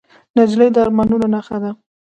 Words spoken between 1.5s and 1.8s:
ده.